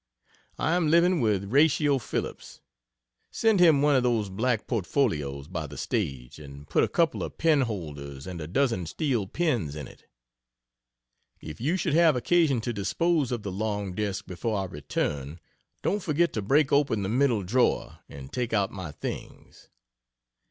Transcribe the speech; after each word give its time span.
I 0.57 0.73
am 0.75 0.87
living 0.87 1.21
with 1.21 1.43
"Ratio 1.53 1.99
Phillips." 1.99 2.59
Send 3.29 3.59
him 3.59 3.83
one 3.83 3.95
of 3.95 4.01
those 4.01 4.29
black 4.31 4.65
portfolios 4.65 5.47
by 5.47 5.67
the 5.67 5.77
stage, 5.77 6.39
and 6.39 6.67
put 6.67 6.83
a 6.83 6.87
couple 6.87 7.21
of 7.21 7.37
pen 7.37 7.61
holders 7.61 8.25
and 8.25 8.41
a 8.41 8.47
dozen 8.47 8.87
steel 8.87 9.27
pens 9.27 9.75
in 9.75 9.87
it. 9.87 10.05
If 11.39 11.61
you 11.61 11.77
should 11.77 11.93
have 11.93 12.15
occasion 12.15 12.61
to 12.61 12.73
dispose 12.73 13.31
of 13.31 13.43
the 13.43 13.51
long 13.51 13.93
desk 13.93 14.25
before 14.25 14.57
I 14.57 14.63
return, 14.65 15.39
don't 15.83 16.01
forget 16.01 16.33
to 16.33 16.41
break 16.41 16.71
open 16.71 17.03
the 17.03 17.07
middle 17.07 17.43
drawer 17.43 17.99
and 18.09 18.33
take 18.33 18.53
out 18.53 18.71
my 18.71 18.91
things. 18.91 19.69